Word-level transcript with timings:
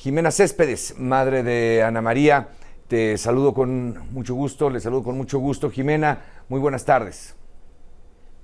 Jimena 0.00 0.30
Céspedes, 0.30 0.94
madre 0.96 1.42
de 1.42 1.82
Ana 1.82 2.00
María, 2.00 2.48
te 2.88 3.18
saludo 3.18 3.52
con 3.52 4.10
mucho 4.14 4.34
gusto, 4.34 4.70
le 4.70 4.80
saludo 4.80 5.02
con 5.02 5.14
mucho 5.14 5.38
gusto. 5.38 5.68
Jimena, 5.70 6.22
muy 6.48 6.58
buenas 6.58 6.86
tardes. 6.86 7.36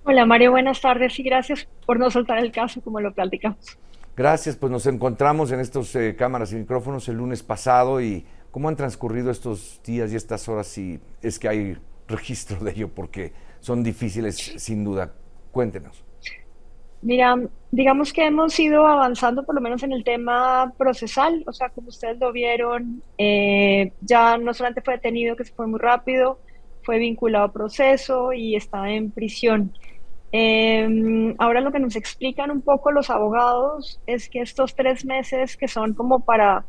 Hola 0.05 0.27
Mario, 0.27 0.51
buenas 0.51 0.83
tardes 0.83 1.19
y 1.19 1.23
gracias 1.23 1.67
por 1.87 1.99
no 1.99 2.11
soltar 2.11 2.41
el 2.41 2.53
caso 2.53 2.83
como 2.83 3.01
lo 3.01 3.15
platicamos. 3.15 3.79
Gracias, 4.15 4.55
pues 4.57 4.71
nos 4.71 4.87
encontramos 4.87 5.51
en 5.51 5.61
estos 5.61 5.97
eh, 5.97 6.15
cámaras 6.15 6.53
y 6.53 6.57
micrófonos 6.57 7.09
el 7.09 7.17
lunes 7.17 7.43
pasado 7.43 8.03
y 8.03 8.27
cómo 8.51 8.69
han 8.69 8.77
transcurrido 8.77 9.31
estos 9.31 9.81
días 9.83 10.13
y 10.13 10.17
estas 10.17 10.47
horas 10.51 10.67
si 10.67 11.01
es 11.23 11.39
que 11.39 11.49
hay 11.49 11.79
registro 12.07 12.59
de 12.59 12.73
ello 12.73 12.91
porque 12.95 13.33
son 13.61 13.83
difíciles 13.83 14.37
sin 14.59 14.85
duda. 14.85 15.15
Cuéntenos. 15.53 16.05
Mira, 17.03 17.37
digamos 17.71 18.13
que 18.13 18.27
hemos 18.27 18.59
ido 18.59 18.87
avanzando 18.87 19.45
por 19.45 19.55
lo 19.55 19.61
menos 19.61 19.83
en 19.83 19.93
el 19.93 20.03
tema 20.03 20.73
procesal, 20.79 21.45
o 21.47 21.53
sea, 21.53 21.69
como 21.71 21.89
ustedes 21.89 22.19
lo 22.19 22.33
vieron, 22.33 23.03
eh, 23.19 23.93
ya 24.01 24.39
no 24.39 24.55
solamente 24.55 24.83
fue 24.83 24.95
detenido, 24.95 25.37
que 25.37 25.45
se 25.45 25.53
fue 25.55 25.67
muy 25.67 25.79
rápido, 25.79 26.41
fue 26.83 26.99
vinculado 26.99 27.45
a 27.47 27.53
proceso 27.53 28.33
y 28.33 28.57
está 28.57 28.91
en 28.91 29.11
prisión. 29.11 29.73
Em, 30.33 31.35
ahora 31.39 31.61
lo 31.61 31.73
que 31.73 31.79
nos 31.79 31.97
explican 31.97 32.51
un 32.51 32.63
poco 32.63 32.91
los 32.91 33.11
abogados 33.11 34.01
es 34.07 34.29
que 34.29 34.41
estos 34.41 34.75
tres 34.75 35.05
meses 35.05 35.57
que 35.57 35.69
son 35.69 35.95
como 35.95 36.25
para 36.25 36.67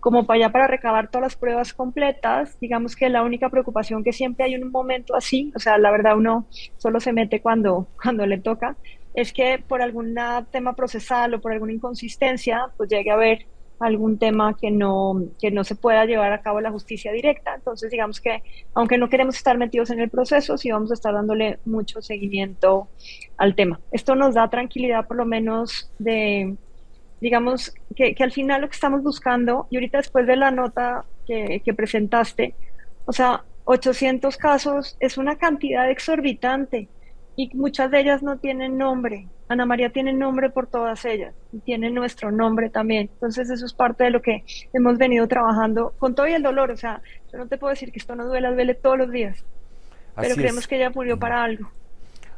como 0.00 0.26
para 0.26 0.36
allá 0.38 0.52
para 0.52 0.66
recabar 0.66 1.10
todas 1.10 1.22
las 1.22 1.36
pruebas 1.36 1.74
completas, 1.74 2.58
digamos 2.60 2.96
que 2.96 3.08
la 3.08 3.22
única 3.22 3.50
preocupación 3.50 4.02
que 4.02 4.12
siempre 4.12 4.44
hay 4.46 4.54
en 4.54 4.64
un 4.64 4.72
momento 4.72 5.14
así, 5.14 5.52
o 5.54 5.60
sea, 5.60 5.78
la 5.78 5.92
verdad 5.92 6.16
uno 6.16 6.48
solo 6.76 6.98
se 7.00 7.12
mete 7.12 7.40
cuando, 7.40 7.88
cuando 8.02 8.26
le 8.26 8.38
toca, 8.40 8.76
es 9.14 9.32
que 9.32 9.62
por 9.66 9.82
algún 9.82 10.16
tema 10.50 10.74
procesal 10.74 11.34
o 11.34 11.40
por 11.40 11.52
alguna 11.52 11.72
inconsistencia, 11.72 12.68
pues 12.76 12.88
llegue 12.88 13.10
a 13.10 13.14
haber 13.14 13.46
algún 13.82 14.18
tema 14.18 14.56
que 14.56 14.70
no, 14.70 15.24
que 15.40 15.50
no 15.50 15.64
se 15.64 15.74
pueda 15.74 16.04
llevar 16.04 16.32
a 16.32 16.40
cabo 16.40 16.60
la 16.60 16.70
justicia 16.70 17.12
directa. 17.12 17.54
Entonces, 17.54 17.90
digamos 17.90 18.20
que, 18.20 18.42
aunque 18.74 18.96
no 18.96 19.08
queremos 19.08 19.36
estar 19.36 19.58
metidos 19.58 19.90
en 19.90 20.00
el 20.00 20.08
proceso, 20.08 20.56
sí 20.56 20.70
vamos 20.70 20.90
a 20.92 20.94
estar 20.94 21.12
dándole 21.12 21.58
mucho 21.64 22.00
seguimiento 22.00 22.88
al 23.36 23.54
tema. 23.54 23.80
Esto 23.90 24.14
nos 24.14 24.34
da 24.34 24.48
tranquilidad, 24.48 25.06
por 25.06 25.16
lo 25.16 25.24
menos, 25.24 25.90
de, 25.98 26.54
digamos, 27.20 27.74
que, 27.96 28.14
que 28.14 28.22
al 28.22 28.32
final 28.32 28.60
lo 28.60 28.68
que 28.68 28.74
estamos 28.74 29.02
buscando, 29.02 29.66
y 29.70 29.76
ahorita 29.76 29.98
después 29.98 30.26
de 30.26 30.36
la 30.36 30.52
nota 30.52 31.04
que, 31.26 31.60
que 31.64 31.74
presentaste, 31.74 32.54
o 33.04 33.12
sea, 33.12 33.44
800 33.64 34.36
casos 34.36 34.96
es 35.00 35.18
una 35.18 35.36
cantidad 35.36 35.90
exorbitante 35.90 36.88
y 37.36 37.54
muchas 37.56 37.90
de 37.90 38.00
ellas 38.00 38.22
no 38.22 38.38
tienen 38.38 38.76
nombre. 38.76 39.28
Ana 39.48 39.66
María 39.66 39.90
tiene 39.90 40.12
nombre 40.12 40.50
por 40.50 40.66
todas 40.66 41.04
ellas 41.04 41.34
y 41.52 41.58
tiene 41.60 41.90
nuestro 41.90 42.30
nombre 42.30 42.70
también. 42.70 43.10
Entonces 43.12 43.50
eso 43.50 43.64
es 43.66 43.72
parte 43.72 44.04
de 44.04 44.10
lo 44.10 44.22
que 44.22 44.44
hemos 44.72 44.98
venido 44.98 45.26
trabajando 45.28 45.94
con 45.98 46.14
todo 46.14 46.26
y 46.26 46.32
el 46.32 46.42
dolor. 46.42 46.70
O 46.70 46.76
sea, 46.76 47.02
yo 47.32 47.38
no 47.38 47.46
te 47.46 47.58
puedo 47.58 47.70
decir 47.70 47.92
que 47.92 47.98
esto 47.98 48.14
no 48.14 48.26
duela, 48.26 48.52
duele 48.52 48.74
todos 48.74 48.98
los 48.98 49.10
días. 49.10 49.44
pero 50.16 50.34
creemos 50.34 50.66
que 50.66 50.76
ella 50.76 50.90
murió 50.90 51.18
para 51.18 51.42
algo. 51.42 51.70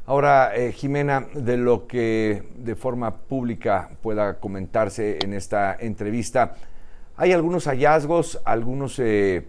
Ahora, 0.07 0.55
eh, 0.55 0.73
Jimena, 0.73 1.27
de 1.35 1.57
lo 1.57 1.87
que 1.87 2.43
de 2.57 2.75
forma 2.75 3.17
pública 3.17 3.91
pueda 4.03 4.39
comentarse 4.39 5.19
en 5.23 5.33
esta 5.33 5.75
entrevista, 5.81 6.57
hay 7.17 7.33
algunos 7.33 7.67
hallazgos, 7.67 8.41
algunos, 8.45 8.99
eh, 8.99 9.47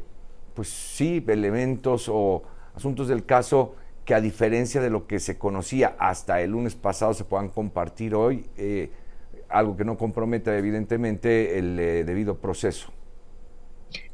pues 0.54 0.70
sí, 0.70 1.24
elementos 1.28 2.08
o 2.10 2.44
asuntos 2.74 3.10
del 3.10 3.26
caso 3.26 3.76
que 4.06 4.14
a 4.14 4.22
diferencia 4.22 4.82
de 4.82 4.90
lo 4.90 5.08
que 5.08 5.20
se 5.20 5.38
conocía 5.38 5.96
hasta 6.00 6.40
el 6.42 6.52
lunes 6.52 6.76
pasado 6.76 7.14
se 7.14 7.26
puedan 7.26 7.50
compartir 7.50 8.14
hoy, 8.14 8.46
eh, 8.56 8.92
algo 9.50 9.76
que 9.76 9.84
no 9.84 9.98
comprometa 9.98 10.56
evidentemente 10.56 11.58
el 11.58 11.80
eh, 11.80 12.04
debido 12.04 12.38
proceso. 12.38 12.94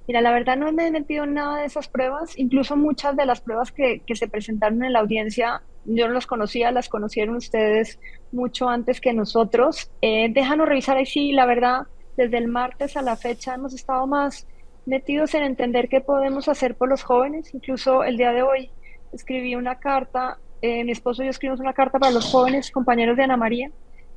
Mira, 0.08 0.22
la 0.22 0.32
verdad 0.32 0.58
no 0.58 0.72
me 0.72 0.88
he 0.88 0.92
metido 0.92 1.26
en 1.26 1.36
nada 1.36 1.60
de 1.60 1.66
esas 1.66 1.88
pruebas, 1.88 2.38
incluso 2.38 2.76
muchas 2.76 3.16
de 3.16 3.26
las 3.26 3.42
pruebas 3.42 3.72
que, 3.72 4.02
se 4.14 4.28
presentaron 4.28 4.84
en 4.84 4.94
la 4.94 5.00
audiencia, 5.00 5.62
yo 5.86 6.08
no 6.08 6.14
las 6.14 6.26
conocía, 6.26 6.72
las 6.72 6.90
conocieron 6.90 7.36
ustedes 7.36 8.00
mucho 8.32 8.68
antes 8.68 9.00
que 9.00 9.14
nosotros. 9.14 9.92
Eh, 10.02 10.32
déjanos 10.34 10.68
revisar 10.68 10.98
ahí 10.98 11.06
sí, 11.06 11.34
la 11.34 11.46
verdad, 11.46 11.88
desde 12.18 12.38
el 12.38 12.48
martes 12.48 12.98
a 12.98 13.02
la 13.02 13.16
fecha 13.16 13.54
hemos 13.54 13.74
estado 13.74 14.08
más 14.08 14.48
metidos 14.86 15.34
en 15.36 15.44
entender 15.44 15.88
qué 15.88 16.02
podemos 16.02 16.48
hacer 16.48 16.76
por 16.76 16.90
los 16.90 17.04
jóvenes, 17.04 17.54
incluso 17.54 18.04
el 18.04 18.18
día 18.18 18.32
de 18.32 18.42
hoy 18.42 18.72
escribí 19.12 19.56
una 19.56 19.80
carta, 19.80 20.38
eh, 20.62 20.84
mi 20.84 20.92
esposo 20.92 21.22
y 21.22 21.26
yo 21.26 21.32
escribimos 21.32 21.60
una 21.60 21.74
carta 21.74 22.00
para 22.00 22.12
los 22.12 22.32
jóvenes 22.32 22.72
compañeros 22.72 23.18
de 23.18 23.24
Ana 23.24 23.38
María, 23.38 23.72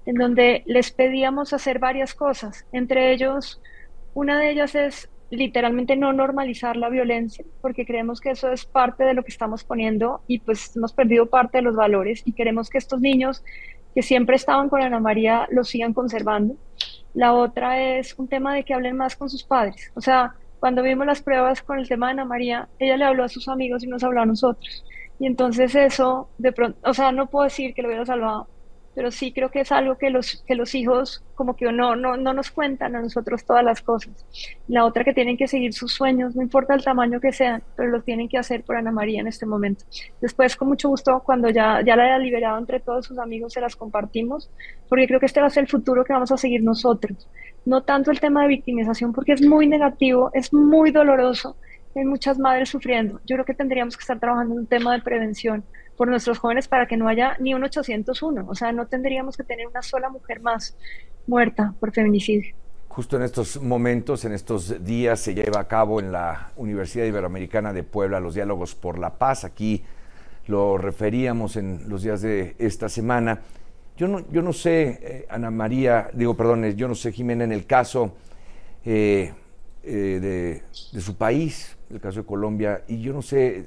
en 0.07 0.15
donde 0.17 0.63
les 0.67 0.91
pedíamos 0.91 1.53
hacer 1.53 1.79
varias 1.79 2.15
cosas. 2.15 2.67
Entre 2.73 3.13
ellos, 3.13 3.61
una 4.15 4.39
de 4.39 4.51
ellas 4.51 4.75
es 4.75 5.09
literalmente 5.31 5.97
no 5.97 6.13
normalizar 6.13 6.77
la 6.77 6.89
violencia, 6.89 7.45
porque 7.61 7.87
creemos 7.87 8.21
que 8.21 8.31
eso 8.31 8.51
es 8.53 8.65
parte 8.67 9.05
de 9.05 9.15
lo 9.15 9.23
que 9.23 9.33
estamos 9.33 9.65
poniendo 9.65 10.23
y 10.27 10.39
pues 10.39 10.77
hemos 10.77 10.93
perdido 10.93 11.27
parte 11.27 11.59
de 11.59 11.63
los 11.63 11.75
valores 11.75 12.23
y 12.25 12.33
queremos 12.33 12.71
que 12.71 12.79
estos 12.79 13.01
niños 13.01 13.43
que 13.95 14.03
siempre 14.03 14.37
estaban 14.37 14.69
con 14.69 14.83
Ana 14.83 15.01
María 15.01 15.47
los 15.51 15.69
sigan 15.69 15.95
conservando. 15.95 16.57
La 17.15 17.33
otra 17.33 17.97
es 17.97 18.15
un 18.19 18.29
tema 18.29 18.55
de 18.55 18.65
que 18.65 18.75
hablen 18.75 18.97
más 18.97 19.17
con 19.17 19.31
sus 19.31 19.45
padres. 19.45 19.93
O 19.95 20.01
sea, 20.01 20.35
cuando 20.65 20.83
vimos 20.83 21.05
las 21.05 21.21
pruebas 21.21 21.61
con 21.61 21.79
el 21.79 21.87
tema 21.87 22.07
de 22.07 22.13
Ana 22.13 22.25
María, 22.25 22.71
ella 22.79 22.97
le 22.97 23.05
habló 23.05 23.25
a 23.25 23.29
sus 23.29 23.49
amigos 23.49 23.85
y 23.85 23.87
nos 23.87 24.03
habló 24.03 24.23
a 24.23 24.25
nosotros. 24.25 24.83
Y 25.19 25.27
entonces 25.27 25.75
eso, 25.75 26.31
de 26.39 26.53
pronto, 26.53 26.79
o 26.89 26.95
sea, 26.95 27.13
no 27.13 27.29
puedo 27.29 27.45
decir 27.45 27.75
que 27.75 27.83
lo 27.83 27.89
hubiera 27.89 28.07
salvado, 28.07 28.49
pero 28.95 29.11
sí 29.11 29.33
creo 29.33 29.51
que 29.51 29.61
es 29.61 29.73
algo 29.73 29.97
que 29.97 30.11
los, 30.11 30.43
que 30.47 30.55
los 30.55 30.75
hijos 30.75 31.23
como 31.35 31.57
que 31.57 31.71
no, 31.73 31.97
no, 31.97 32.17
no 32.17 32.33
nos 32.33 32.51
cuentan 32.51 32.95
a 32.95 33.01
nosotros 33.01 33.45
todas 33.45 33.65
las 33.65 33.83
cosas. 33.83 34.25
La 34.69 34.85
otra 34.85 35.05
que 35.05 35.13
tienen 35.13 35.37
que 35.37 35.49
seguir 35.49 35.73
sus 35.73 35.93
sueños, 35.93 36.37
no 36.37 36.43
importa 36.43 36.75
el 36.75 36.85
tamaño 36.85 37.21
que 37.21 37.33
sean, 37.33 37.63
pero 37.77 37.91
lo 37.91 38.03
tienen 38.03 38.29
que 38.29 38.39
hacer 38.39 38.63
por 38.63 38.77
Ana 38.77 38.93
María 38.93 39.21
en 39.21 39.27
este 39.27 39.47
momento. 39.47 39.85
Después, 40.21 40.57
con 40.57 40.69
mucho 40.69 40.89
gusto, 40.89 41.23
cuando 41.25 41.51
ya, 41.51 41.81
ya 41.85 41.97
la 41.97 42.05
haya 42.05 42.19
liberado 42.19 42.59
entre 42.59 42.81
todos 42.81 43.07
sus 43.07 43.19
amigos, 43.19 43.53
se 43.53 43.61
las 43.61 43.77
compartimos, 43.77 44.51
porque 44.89 45.07
creo 45.07 45.21
que 45.21 45.27
este 45.27 45.41
va 45.41 45.49
a 45.49 45.51
ser 45.51 45.65
el 45.65 45.71
futuro 45.71 46.05
que 46.05 46.13
vamos 46.13 46.31
a 46.31 46.37
seguir 46.37 46.63
nosotros. 46.63 47.29
No 47.65 47.83
tanto 47.83 48.11
el 48.11 48.21
tema 48.21 48.43
de 48.43 48.49
victimización, 48.49 49.13
porque 49.13 49.33
es 49.33 49.43
muy 49.43 49.67
negativo, 49.67 50.31
es 50.35 50.53
muy 50.53 50.91
doloroso, 50.91 51.57
hay 52.01 52.05
muchas 52.05 52.39
madres 52.39 52.69
sufriendo. 52.69 53.21
Yo 53.25 53.37
creo 53.37 53.45
que 53.45 53.55
tendríamos 53.55 53.97
que 53.97 54.03
estar 54.03 54.19
trabajando 54.19 54.55
en 54.55 54.61
un 54.61 54.67
tema 54.67 54.93
de 54.95 55.03
prevención 55.03 55.65
por 55.97 56.09
nuestros 56.09 56.39
jóvenes 56.39 56.69
para 56.69 56.87
que 56.87 56.97
no 56.97 57.09
haya 57.09 57.37
ni 57.39 57.55
un 57.55 57.63
801. 57.63 58.47
O 58.49 58.55
sea, 58.55 58.73
no 58.73 58.87
tendríamos 58.87 59.37
que 59.37 59.45
tener 59.45 59.67
una 59.67 59.83
sola 59.83 60.09
mujer 60.09 60.41
más 60.41 60.77
muerta 61.27 61.75
por 61.79 61.93
feminicidio. 61.93 62.55
Justo 62.89 63.17
en 63.17 63.23
estos 63.23 63.61
momentos, 63.61 64.25
en 64.25 64.33
estos 64.33 64.85
días, 64.85 65.19
se 65.19 65.35
lleva 65.35 65.61
a 65.61 65.69
cabo 65.69 65.99
en 65.99 66.13
la 66.13 66.53
Universidad 66.57 67.05
Iberoamericana 67.05 67.73
de 67.73 67.83
Puebla 67.83 68.21
los 68.21 68.35
diálogos 68.35 68.75
por 68.75 68.99
la 68.99 69.19
paz. 69.19 69.45
Aquí 69.45 69.83
lo 70.47 70.79
referíamos 70.79 71.57
en 71.57 71.89
los 71.89 72.03
días 72.03 72.23
de 72.23 72.55
esta 72.59 72.89
semana. 72.89 73.41
Yo 73.97 74.09
no, 74.09 74.25
yo 74.31 74.43
no 74.43 74.53
sé, 74.53 74.99
eh, 75.03 75.27
Ana 75.29 75.51
María, 75.51 76.11
digo, 76.13 76.37
perdón, 76.37 76.65
yo 76.77 76.89
no 76.89 76.95
sé, 76.95 77.13
Jimena, 77.13 77.45
en 77.45 77.53
el 77.53 77.67
caso 77.67 78.15
eh, 78.85 79.33
eh, 79.83 80.19
de, 80.21 80.63
de, 80.93 81.01
su 81.01 81.17
país, 81.17 81.74
el 81.91 82.01
caso 82.01 82.21
de 82.21 82.27
Colombia, 82.27 82.85
y 82.89 83.01
yo 83.01 83.13
no 83.13 83.23
sé, 83.23 83.67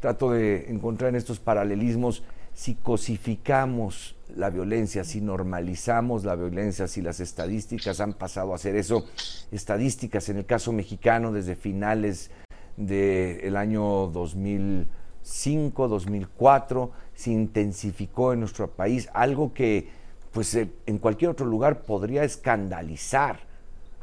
trato 0.00 0.30
de 0.30 0.70
encontrar 0.70 1.10
en 1.10 1.16
estos 1.16 1.38
paralelismos 1.38 2.22
si 2.54 2.74
cosificamos 2.74 4.14
la 4.36 4.48
violencia, 4.48 5.04
si 5.04 5.20
normalizamos 5.20 6.24
la 6.24 6.36
violencia, 6.36 6.86
si 6.86 7.02
las 7.02 7.20
estadísticas 7.20 8.00
han 8.00 8.14
pasado 8.14 8.54
a 8.54 8.58
ser 8.58 8.76
eso, 8.76 9.06
estadísticas 9.50 10.28
en 10.28 10.38
el 10.38 10.46
caso 10.46 10.72
mexicano 10.72 11.32
desde 11.32 11.56
finales 11.56 12.30
del 12.76 13.56
año 13.56 14.08
2005, 14.08 15.88
2004, 15.88 16.90
se 17.14 17.30
intensificó 17.30 18.32
en 18.32 18.40
nuestro 18.40 18.70
país, 18.70 19.08
algo 19.14 19.52
que 19.52 19.88
pues 20.32 20.54
en 20.56 20.98
cualquier 20.98 21.30
otro 21.30 21.46
lugar 21.46 21.82
podría 21.82 22.24
escandalizar, 22.24 23.40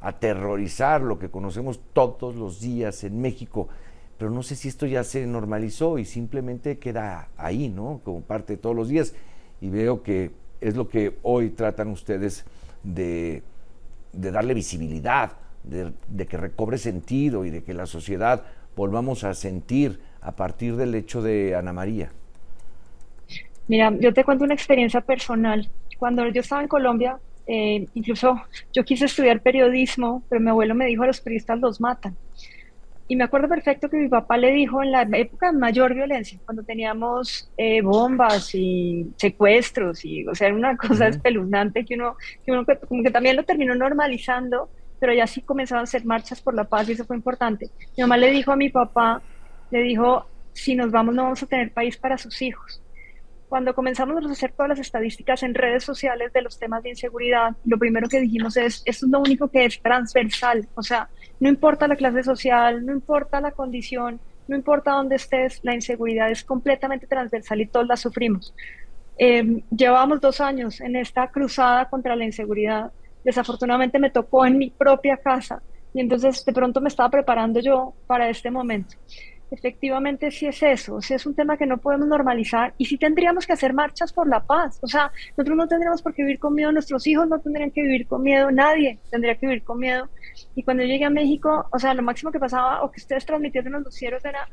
aterrorizar 0.01 1.01
lo 1.01 1.19
que 1.19 1.29
conocemos 1.29 1.79
todos 1.93 2.35
los 2.35 2.59
días 2.59 3.03
en 3.03 3.21
México 3.21 3.69
pero 4.21 4.29
no 4.29 4.43
sé 4.43 4.55
si 4.55 4.67
esto 4.67 4.85
ya 4.85 5.03
se 5.03 5.25
normalizó 5.25 5.97
y 5.97 6.05
simplemente 6.05 6.77
queda 6.77 7.29
ahí, 7.37 7.69
¿no? 7.69 8.01
Como 8.05 8.21
parte 8.21 8.53
de 8.53 8.57
todos 8.57 8.75
los 8.75 8.87
días. 8.87 9.15
Y 9.61 9.69
veo 9.69 10.03
que 10.03 10.29
es 10.61 10.75
lo 10.75 10.87
que 10.87 11.17
hoy 11.23 11.49
tratan 11.49 11.87
ustedes 11.87 12.45
de, 12.83 13.41
darle 14.13 14.53
visibilidad, 14.53 15.31
de, 15.63 16.27
que 16.27 16.37
recobre 16.37 16.77
sentido 16.77 17.45
y 17.45 17.49
de 17.49 17.63
que 17.63 17.73
la 17.73 17.87
sociedad 17.87 18.43
volvamos 18.75 19.23
a 19.23 19.33
sentir 19.33 19.99
a 20.21 20.33
partir 20.33 20.75
del 20.75 20.93
hecho 20.93 21.23
de 21.23 21.55
Ana 21.55 21.73
María. 21.73 22.11
Mira, 23.67 23.91
yo 23.99 24.13
te 24.13 24.23
cuento 24.23 24.43
una 24.43 24.53
experiencia 24.53 25.01
personal. 25.01 25.67
Cuando 25.97 26.27
yo 26.27 26.41
estaba 26.41 26.61
en 26.61 26.67
Colombia, 26.67 27.17
eh, 27.53 27.85
incluso 27.95 28.41
yo 28.71 28.85
quise 28.85 29.03
estudiar 29.03 29.41
periodismo, 29.41 30.23
pero 30.29 30.39
mi 30.39 30.49
abuelo 30.49 30.73
me 30.73 30.85
dijo, 30.85 31.03
a 31.03 31.07
los 31.07 31.19
periodistas 31.19 31.59
los 31.59 31.81
matan. 31.81 32.15
Y 33.09 33.17
me 33.17 33.25
acuerdo 33.25 33.49
perfecto 33.49 33.89
que 33.89 33.97
mi 33.97 34.07
papá 34.07 34.37
le 34.37 34.53
dijo 34.53 34.81
en 34.81 34.93
la 34.93 35.01
época 35.01 35.51
de 35.51 35.57
mayor 35.57 35.93
violencia, 35.93 36.39
cuando 36.45 36.63
teníamos 36.63 37.51
eh, 37.57 37.81
bombas 37.81 38.55
y 38.55 39.11
secuestros, 39.17 40.05
y, 40.05 40.25
o 40.27 40.33
sea, 40.33 40.47
era 40.47 40.55
una 40.55 40.77
cosa 40.77 41.09
espeluznante 41.09 41.83
que 41.83 41.95
uno, 41.95 42.15
que 42.45 42.53
uno 42.53 42.63
como 42.87 43.03
que 43.03 43.11
también 43.11 43.35
lo 43.35 43.43
terminó 43.43 43.75
normalizando, 43.75 44.69
pero 44.97 45.13
ya 45.13 45.27
sí 45.27 45.41
comenzaron 45.41 45.81
a 45.81 45.83
hacer 45.83 46.05
marchas 46.05 46.41
por 46.41 46.53
la 46.53 46.63
paz 46.63 46.87
y 46.87 46.93
eso 46.93 47.03
fue 47.03 47.17
importante. 47.17 47.69
Mi 47.97 48.03
mamá 48.03 48.15
le 48.15 48.31
dijo 48.31 48.53
a 48.53 48.55
mi 48.55 48.69
papá, 48.69 49.21
le 49.71 49.81
dijo, 49.81 50.25
si 50.53 50.75
nos 50.75 50.89
vamos 50.89 51.13
no 51.13 51.23
vamos 51.23 51.43
a 51.43 51.47
tener 51.47 51.73
país 51.73 51.97
para 51.97 52.17
sus 52.17 52.41
hijos. 52.41 52.81
Cuando 53.51 53.75
comenzamos 53.75 54.25
a 54.25 54.31
hacer 54.31 54.53
todas 54.53 54.69
las 54.69 54.79
estadísticas 54.79 55.43
en 55.43 55.53
redes 55.53 55.83
sociales 55.83 56.31
de 56.31 56.41
los 56.41 56.57
temas 56.57 56.83
de 56.83 56.91
inseguridad, 56.91 57.53
lo 57.65 57.77
primero 57.77 58.07
que 58.07 58.21
dijimos 58.21 58.55
es, 58.55 58.81
esto 58.85 59.05
es 59.05 59.11
lo 59.11 59.19
único 59.19 59.49
que 59.49 59.65
es 59.65 59.81
transversal, 59.81 60.69
o 60.73 60.81
sea, 60.81 61.09
no 61.41 61.49
importa 61.49 61.85
la 61.85 61.97
clase 61.97 62.23
social, 62.23 62.85
no 62.85 62.93
importa 62.93 63.41
la 63.41 63.51
condición, 63.51 64.21
no 64.47 64.55
importa 64.55 64.91
dónde 64.91 65.17
estés, 65.17 65.59
la 65.63 65.75
inseguridad 65.75 66.31
es 66.31 66.45
completamente 66.45 67.07
transversal 67.07 67.59
y 67.59 67.65
todos 67.65 67.85
la 67.87 67.97
sufrimos. 67.97 68.55
Eh, 69.17 69.61
llevábamos 69.69 70.21
dos 70.21 70.39
años 70.39 70.79
en 70.79 70.95
esta 70.95 71.27
cruzada 71.27 71.89
contra 71.89 72.15
la 72.15 72.23
inseguridad. 72.23 72.93
Desafortunadamente 73.25 73.99
me 73.99 74.11
tocó 74.11 74.45
en 74.45 74.57
mi 74.57 74.69
propia 74.69 75.17
casa 75.17 75.61
y 75.93 75.99
entonces 75.99 76.45
de 76.45 76.53
pronto 76.53 76.79
me 76.79 76.87
estaba 76.87 77.09
preparando 77.09 77.59
yo 77.59 77.95
para 78.07 78.29
este 78.29 78.49
momento. 78.49 78.95
Efectivamente, 79.51 80.31
sí 80.31 80.47
es 80.47 80.63
eso, 80.63 81.01
sí 81.01 81.13
es 81.13 81.25
un 81.25 81.35
tema 81.35 81.57
que 81.57 81.65
no 81.65 81.77
podemos 81.77 82.07
normalizar 82.07 82.73
y 82.77 82.85
sí 82.85 82.97
tendríamos 82.97 83.45
que 83.45 83.51
hacer 83.51 83.73
marchas 83.73 84.13
por 84.13 84.25
la 84.25 84.39
paz. 84.39 84.79
O 84.81 84.87
sea, 84.87 85.11
nosotros 85.31 85.57
no 85.57 85.67
tendríamos 85.67 86.01
por 86.01 86.13
qué 86.13 86.23
vivir 86.23 86.39
con 86.39 86.55
miedo, 86.55 86.71
nuestros 86.71 87.05
hijos 87.05 87.27
no 87.27 87.37
tendrían 87.39 87.69
que 87.69 87.81
vivir 87.81 88.07
con 88.07 88.23
miedo, 88.23 88.49
nadie 88.49 88.97
tendría 89.09 89.35
que 89.35 89.47
vivir 89.47 89.63
con 89.63 89.79
miedo. 89.79 90.07
Y 90.55 90.63
cuando 90.63 90.83
yo 90.83 90.89
llegué 90.89 91.03
a 91.03 91.09
México, 91.09 91.67
o 91.69 91.79
sea, 91.79 91.93
lo 91.93 92.01
máximo 92.01 92.31
que 92.31 92.39
pasaba 92.39 92.81
o 92.81 92.91
que 92.91 93.01
ustedes 93.01 93.25
transmitieron 93.25 93.67
en 93.67 93.73
los 93.73 93.81
noticieros 93.83 94.23
era 94.23 94.47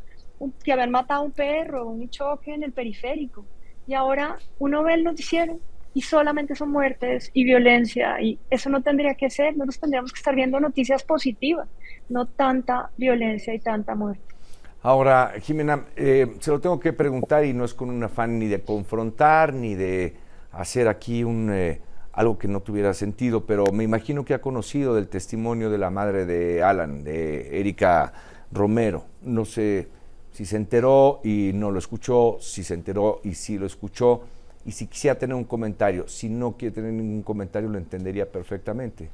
que 0.64 0.72
habían 0.72 0.90
matado 0.90 1.20
a 1.22 1.24
un 1.24 1.30
perro, 1.30 1.88
un 1.88 2.10
choque 2.10 2.52
en 2.52 2.64
el 2.64 2.72
periférico 2.72 3.46
y 3.86 3.94
ahora 3.94 4.36
uno 4.58 4.82
ve 4.82 4.94
el 4.94 5.04
noticiero 5.04 5.60
y 5.94 6.02
solamente 6.02 6.56
son 6.56 6.70
muertes 6.70 7.30
y 7.34 7.44
violencia 7.44 8.20
y 8.20 8.38
eso 8.50 8.68
no 8.68 8.82
tendría 8.82 9.14
que 9.14 9.30
ser, 9.30 9.56
nosotros 9.56 9.80
tendríamos 9.80 10.12
que 10.12 10.18
estar 10.18 10.34
viendo 10.34 10.58
noticias 10.58 11.04
positivas, 11.04 11.68
no 12.08 12.26
tanta 12.26 12.90
violencia 12.96 13.54
y 13.54 13.60
tanta 13.60 13.94
muerte. 13.94 14.37
Ahora, 14.82 15.34
Jimena, 15.40 15.86
eh, 15.96 16.36
se 16.38 16.50
lo 16.52 16.60
tengo 16.60 16.78
que 16.78 16.92
preguntar 16.92 17.44
y 17.44 17.52
no 17.52 17.64
es 17.64 17.74
con 17.74 17.90
un 17.90 18.02
afán 18.04 18.38
ni 18.38 18.46
de 18.46 18.62
confrontar 18.62 19.52
ni 19.52 19.74
de 19.74 20.16
hacer 20.52 20.86
aquí 20.86 21.24
un, 21.24 21.50
eh, 21.52 21.80
algo 22.12 22.38
que 22.38 22.46
no 22.46 22.60
tuviera 22.60 22.94
sentido, 22.94 23.44
pero 23.44 23.64
me 23.72 23.82
imagino 23.82 24.24
que 24.24 24.34
ha 24.34 24.40
conocido 24.40 24.94
del 24.94 25.08
testimonio 25.08 25.68
de 25.70 25.78
la 25.78 25.90
madre 25.90 26.26
de 26.26 26.62
Alan, 26.62 27.02
de 27.02 27.58
Erika 27.58 28.12
Romero. 28.52 29.04
No 29.22 29.44
sé 29.44 29.88
si 30.30 30.44
se 30.44 30.56
enteró 30.56 31.20
y 31.24 31.50
no 31.54 31.72
lo 31.72 31.78
escuchó, 31.80 32.36
si 32.40 32.62
se 32.62 32.74
enteró 32.74 33.20
y 33.24 33.34
sí 33.34 33.58
lo 33.58 33.66
escuchó, 33.66 34.22
y 34.64 34.72
si 34.72 34.86
quisiera 34.86 35.18
tener 35.18 35.34
un 35.34 35.44
comentario. 35.44 36.06
Si 36.06 36.28
no 36.28 36.56
quiere 36.56 36.74
tener 36.74 36.92
ningún 36.92 37.22
comentario, 37.22 37.68
lo 37.68 37.78
entendería 37.78 38.30
perfectamente. 38.30 39.10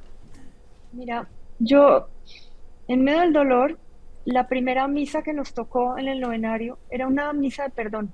Mira, 0.93 1.27
yo, 1.59 2.09
en 2.89 3.05
medio 3.05 3.21
del 3.21 3.33
dolor, 3.33 3.79
la 4.25 4.49
primera 4.49 4.89
misa 4.89 5.23
que 5.23 5.33
nos 5.33 5.55
tocó 5.55 5.99
en 5.99 6.09
el 6.09 6.21
novenario 6.21 6.79
era 6.91 7.07
una 7.07 7.33
misa 7.33 7.65
de 7.65 7.71
perdón. 7.71 8.13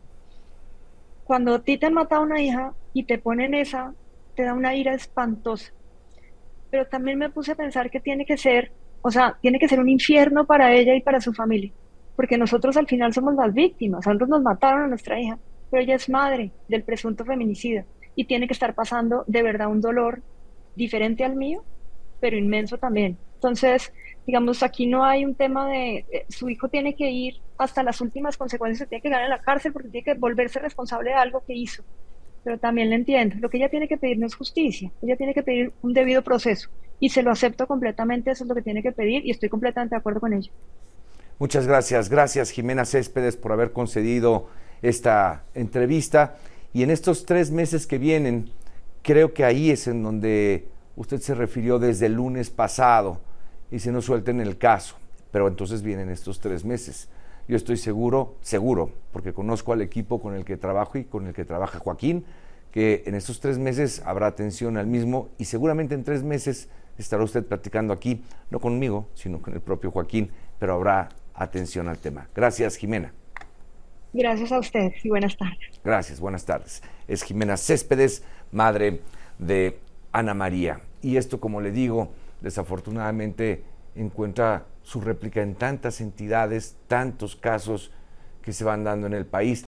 Cuando 1.24 1.54
a 1.54 1.62
ti 1.62 1.78
te 1.78 1.86
han 1.86 1.94
matado 1.94 2.22
una 2.22 2.40
hija 2.40 2.74
y 2.92 3.04
te 3.04 3.18
ponen 3.18 3.54
esa, 3.54 3.94
te 4.34 4.42
da 4.42 4.54
una 4.54 4.74
ira 4.74 4.94
espantosa. 4.94 5.72
Pero 6.70 6.86
también 6.86 7.18
me 7.18 7.30
puse 7.30 7.52
a 7.52 7.56
pensar 7.56 7.90
que 7.90 8.00
tiene 8.00 8.26
que 8.26 8.36
ser, 8.36 8.72
o 9.02 9.10
sea, 9.10 9.38
tiene 9.40 9.58
que 9.58 9.68
ser 9.68 9.80
un 9.80 9.88
infierno 9.88 10.44
para 10.46 10.72
ella 10.72 10.94
y 10.94 11.00
para 11.00 11.20
su 11.20 11.32
familia 11.32 11.72
porque 12.20 12.36
nosotros 12.36 12.76
al 12.76 12.86
final 12.86 13.14
somos 13.14 13.34
las 13.34 13.54
víctimas, 13.54 14.06
nosotros 14.06 14.28
nos 14.28 14.42
mataron 14.42 14.82
a 14.82 14.88
nuestra 14.88 15.18
hija, 15.18 15.38
pero 15.70 15.82
ella 15.82 15.94
es 15.94 16.10
madre 16.10 16.52
del 16.68 16.82
presunto 16.82 17.24
feminicida 17.24 17.86
y 18.14 18.26
tiene 18.26 18.46
que 18.46 18.52
estar 18.52 18.74
pasando 18.74 19.24
de 19.26 19.42
verdad 19.42 19.68
un 19.68 19.80
dolor 19.80 20.20
diferente 20.76 21.24
al 21.24 21.34
mío, 21.34 21.64
pero 22.20 22.36
inmenso 22.36 22.76
también. 22.76 23.16
Entonces, 23.36 23.94
digamos, 24.26 24.62
aquí 24.62 24.86
no 24.86 25.04
hay 25.04 25.24
un 25.24 25.34
tema 25.34 25.68
de 25.68 26.04
eh, 26.10 26.26
su 26.28 26.48
hijo 26.48 26.68
tiene 26.68 26.94
que 26.94 27.10
ir 27.10 27.34
hasta 27.58 27.82
las 27.82 28.00
últimas 28.00 28.36
consecuencias, 28.36 28.88
tiene 28.88 29.02
que 29.02 29.08
quedar 29.08 29.22
en 29.22 29.30
la 29.30 29.40
cárcel 29.40 29.72
porque 29.72 29.88
tiene 29.88 30.04
que 30.04 30.14
volverse 30.14 30.58
responsable 30.58 31.10
de 31.10 31.16
algo 31.16 31.42
que 31.46 31.54
hizo. 31.54 31.82
Pero 32.42 32.58
también 32.58 32.88
le 32.88 32.96
entiendo, 32.96 33.36
lo 33.40 33.50
que 33.50 33.58
ella 33.58 33.68
tiene 33.68 33.86
que 33.86 33.98
pedir 33.98 34.18
no 34.18 34.26
es 34.26 34.34
justicia, 34.34 34.90
ella 35.02 35.16
tiene 35.16 35.34
que 35.34 35.42
pedir 35.42 35.72
un 35.82 35.92
debido 35.92 36.22
proceso 36.22 36.70
y 36.98 37.08
se 37.10 37.22
lo 37.22 37.30
acepto 37.30 37.66
completamente, 37.66 38.30
eso 38.30 38.44
es 38.44 38.48
lo 38.48 38.54
que 38.54 38.62
tiene 38.62 38.82
que 38.82 38.92
pedir 38.92 39.26
y 39.26 39.30
estoy 39.30 39.48
completamente 39.48 39.94
de 39.94 39.98
acuerdo 39.98 40.20
con 40.20 40.32
ello. 40.32 40.52
Muchas 41.38 41.66
gracias. 41.66 42.10
Gracias, 42.10 42.50
Jimena 42.50 42.84
Céspedes, 42.84 43.36
por 43.36 43.52
haber 43.52 43.72
concedido 43.72 44.48
esta 44.82 45.44
entrevista. 45.54 46.36
Y 46.74 46.82
en 46.82 46.90
estos 46.90 47.24
tres 47.24 47.50
meses 47.50 47.86
que 47.86 47.96
vienen, 47.96 48.50
creo 49.02 49.32
que 49.32 49.44
ahí 49.44 49.70
es 49.70 49.86
en 49.88 50.02
donde 50.02 50.68
usted 50.96 51.18
se 51.20 51.34
refirió 51.34 51.78
desde 51.78 52.06
el 52.06 52.14
lunes 52.14 52.50
pasado 52.50 53.20
y 53.70 53.78
se 53.78 53.92
nos 53.92 54.04
suelta 54.04 54.30
en 54.30 54.40
el 54.40 54.58
caso. 54.58 54.96
Pero 55.30 55.48
entonces 55.48 55.82
vienen 55.82 56.10
estos 56.10 56.40
tres 56.40 56.64
meses. 56.64 57.08
Yo 57.48 57.56
estoy 57.56 57.76
seguro, 57.76 58.36
seguro, 58.42 58.92
porque 59.12 59.32
conozco 59.32 59.72
al 59.72 59.82
equipo 59.82 60.20
con 60.20 60.34
el 60.34 60.44
que 60.44 60.56
trabajo 60.56 60.98
y 60.98 61.04
con 61.04 61.26
el 61.26 61.34
que 61.34 61.44
trabaja 61.44 61.78
Joaquín, 61.78 62.24
que 62.70 63.02
en 63.06 63.14
estos 63.14 63.40
tres 63.40 63.58
meses 63.58 64.02
habrá 64.04 64.26
atención 64.26 64.76
al 64.76 64.86
mismo 64.86 65.28
y 65.38 65.46
seguramente 65.46 65.94
en 65.94 66.04
tres 66.04 66.22
meses 66.22 66.68
estará 66.98 67.24
usted 67.24 67.44
platicando 67.44 67.92
aquí, 67.92 68.22
no 68.50 68.60
conmigo, 68.60 69.08
sino 69.14 69.40
con 69.40 69.54
el 69.54 69.60
propio 69.60 69.90
Joaquín, 69.90 70.30
pero 70.58 70.74
habrá 70.74 71.08
atención 71.34 71.88
al 71.88 71.98
tema. 71.98 72.28
Gracias, 72.34 72.76
Jimena. 72.76 73.12
Gracias 74.12 74.52
a 74.52 74.58
usted 74.58 74.92
y 75.02 75.08
buenas 75.08 75.36
tardes. 75.36 75.80
Gracias, 75.84 76.20
buenas 76.20 76.44
tardes. 76.44 76.82
Es 77.08 77.22
Jimena 77.22 77.56
Céspedes, 77.56 78.22
madre 78.52 79.00
de 79.38 79.78
Ana 80.12 80.34
María. 80.34 80.80
Y 81.02 81.16
esto, 81.16 81.40
como 81.40 81.60
le 81.60 81.70
digo, 81.70 82.10
desafortunadamente 82.40 83.64
encuentra 83.94 84.66
su 84.82 85.00
réplica 85.00 85.42
en 85.42 85.54
tantas 85.54 86.00
entidades, 86.00 86.76
tantos 86.88 87.36
casos 87.36 87.92
que 88.42 88.52
se 88.52 88.64
van 88.64 88.84
dando 88.84 89.06
en 89.06 89.14
el 89.14 89.26
país. 89.26 89.58